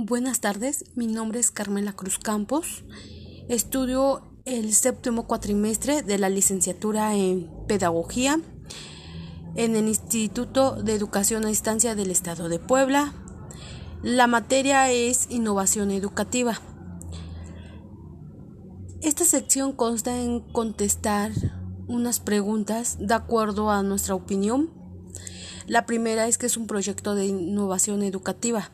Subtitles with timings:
[0.00, 2.84] Buenas tardes, mi nombre es Carmela Cruz Campos.
[3.48, 8.40] Estudio el séptimo cuatrimestre de la licenciatura en Pedagogía
[9.56, 13.12] en el Instituto de Educación a Distancia del Estado de Puebla.
[14.00, 16.60] La materia es innovación educativa.
[19.02, 21.32] Esta sección consta en contestar
[21.88, 24.70] unas preguntas de acuerdo a nuestra opinión.
[25.66, 28.70] La primera es que es un proyecto de innovación educativa.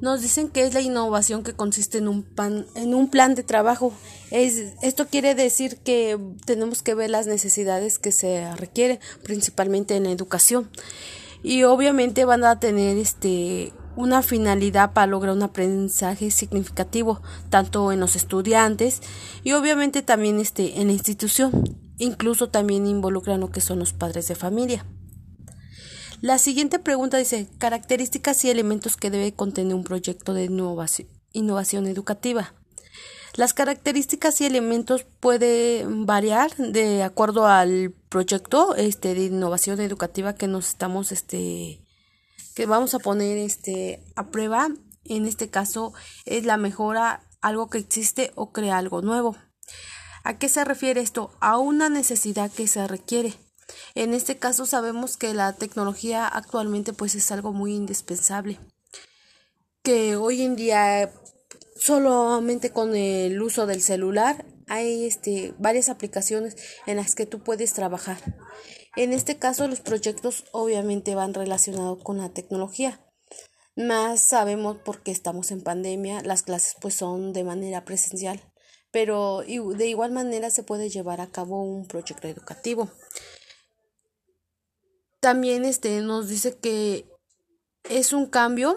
[0.00, 2.26] Nos dicen que es la innovación que consiste en un,
[2.76, 3.92] en un plan de trabajo.
[4.30, 10.04] Es, esto quiere decir que tenemos que ver las necesidades que se requieren, principalmente en
[10.04, 10.70] la educación.
[11.42, 17.20] Y obviamente van a tener este una finalidad para lograr un aprendizaje significativo
[17.50, 19.02] tanto en los estudiantes
[19.42, 24.28] y obviamente también este en la institución incluso también involucran lo que son los padres
[24.28, 24.86] de familia
[26.20, 32.54] la siguiente pregunta dice características y elementos que debe contener un proyecto de innovación, educativa.
[33.34, 40.48] Las características y elementos pueden variar de acuerdo al proyecto este, de innovación educativa que
[40.48, 41.84] nos estamos este,
[42.56, 44.68] que vamos a poner este, a prueba.
[45.04, 45.92] En este caso
[46.24, 49.36] es la mejora algo que existe o crea algo nuevo.
[50.24, 51.30] ¿A qué se refiere esto?
[51.40, 53.34] A una necesidad que se requiere.
[53.94, 58.58] En este caso sabemos que la tecnología actualmente pues es algo muy indispensable.
[59.82, 61.12] Que hoy en día
[61.76, 67.72] solamente con el uso del celular hay este varias aplicaciones en las que tú puedes
[67.72, 68.18] trabajar.
[68.96, 73.00] En este caso los proyectos obviamente van relacionados con la tecnología.
[73.76, 78.42] Más sabemos porque estamos en pandemia, las clases pues son de manera presencial,
[78.90, 82.90] pero de igual manera se puede llevar a cabo un proyecto educativo.
[85.20, 87.06] También este nos dice que
[87.84, 88.76] es un cambio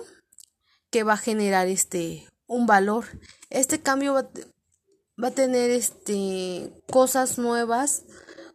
[0.89, 3.05] que va a generar este un valor.
[3.49, 4.29] Este cambio va,
[5.21, 8.03] va a tener este cosas nuevas,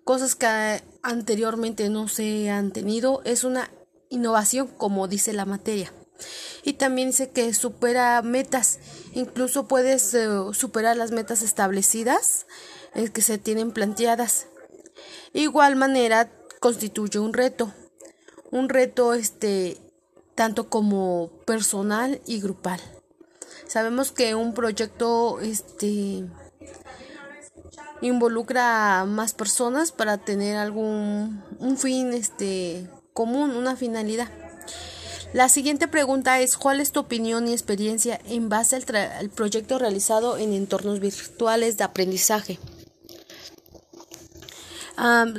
[0.05, 3.23] cosas que anteriormente no se han tenido.
[3.25, 3.71] Es una
[4.11, 5.93] innovación, como dice la materia.
[6.63, 8.79] Y también dice que supera metas,
[9.13, 12.47] incluso puedes eh, superar las metas establecidas
[12.95, 14.47] eh, que se tienen planteadas.
[15.33, 16.31] Igual manera
[16.61, 17.73] constituye un reto,
[18.51, 19.79] un reto este
[20.35, 22.81] tanto como personal y grupal.
[23.67, 26.25] Sabemos que un proyecto este
[28.03, 34.29] involucra a más personas para tener algún un fin este común, una finalidad.
[35.33, 40.39] La siguiente pregunta es ¿cuál es tu opinión y experiencia en base al, proyecto realizado
[40.39, 42.59] en entornos virtuales de aprendizaje?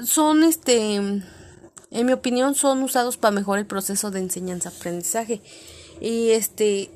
[0.06, 5.42] Son este en mi opinión son usados para mejorar el proceso de enseñanza aprendizaje
[6.02, 6.92] y este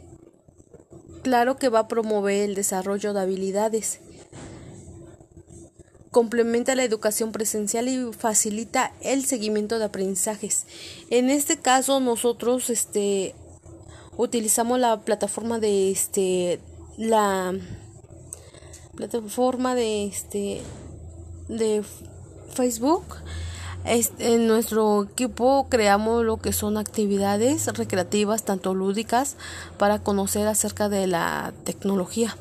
[1.24, 4.00] claro que va a promover el desarrollo de habilidades
[6.12, 10.66] complementa la educación presencial y facilita el seguimiento de aprendizajes.
[11.10, 13.34] En este caso nosotros este
[14.18, 16.60] utilizamos la plataforma de este
[16.98, 17.54] la
[18.96, 20.62] plataforma de este
[21.48, 21.84] de
[22.52, 23.04] Facebook.
[23.84, 29.38] En nuestro equipo creamos lo que son actividades recreativas tanto lúdicas
[29.80, 32.38] para conocer acerca de la tecnología.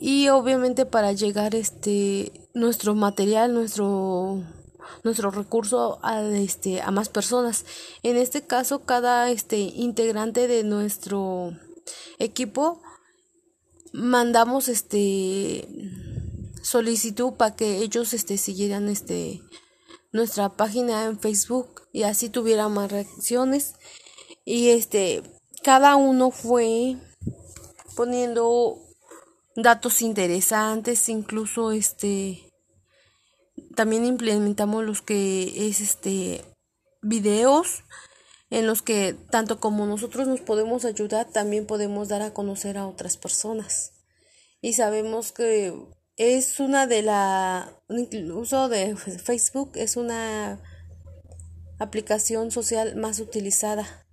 [0.00, 4.44] Y obviamente para llegar este nuestro material nuestro
[5.02, 7.64] nuestro recurso a este a más personas.
[8.04, 11.52] En este caso cada este integrante de nuestro
[12.18, 12.80] equipo
[13.92, 15.68] mandamos este
[16.64, 19.42] solicitud para que ellos este siguieran este
[20.12, 23.74] nuestra página en Facebook y así tuviera más reacciones
[24.44, 25.22] y este
[25.62, 26.96] cada uno fue
[27.96, 28.78] poniendo
[29.56, 32.52] datos interesantes, incluso este
[33.76, 36.44] también implementamos los que es este
[37.02, 37.84] videos
[38.50, 42.86] en los que tanto como nosotros nos podemos ayudar, también podemos dar a conocer a
[42.86, 43.92] otras personas.
[44.60, 45.74] Y sabemos que
[46.16, 50.60] es una de la uso de Facebook es una
[51.78, 54.06] aplicación social más utilizada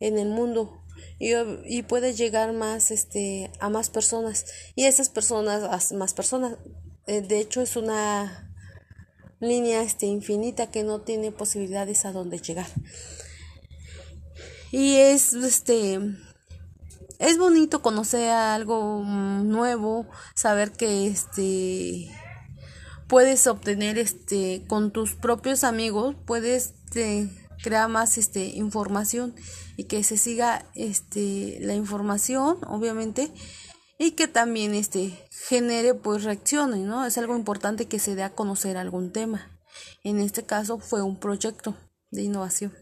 [0.00, 0.78] en el mundo.
[1.18, 4.46] Y, puede llegar más este a más personas.
[4.74, 6.58] Y esas personas a más personas.
[7.06, 8.52] Eh, de hecho es una
[9.40, 12.66] línea este infinita que no tiene posibilidades a dónde llegar.
[14.70, 15.98] Y es este
[17.22, 22.10] es bonito conocer algo nuevo saber que este
[23.06, 27.30] puedes obtener este con tus propios amigos puedes este,
[27.62, 29.36] crea más este información
[29.76, 33.30] y que se siga este la información obviamente
[33.98, 35.16] y que también este
[35.48, 39.60] genere pues reacciones no es algo importante que se dé a conocer algún tema.
[40.02, 41.76] En este caso fue un proyecto
[42.10, 42.81] de innovación